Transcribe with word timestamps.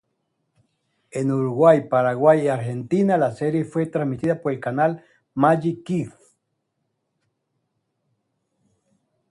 En 1.11 1.31
Uruguay, 1.31 1.87
Paraguay 1.87 2.45
y 2.45 2.47
Argentina 2.47 3.19
la 3.19 3.33
serie 3.33 3.65
fue 3.65 3.85
transmitida 3.85 4.41
por 4.41 4.51
el 4.51 4.59
canal 4.59 5.05
Magic 5.35 5.83
Kids. 5.83 6.15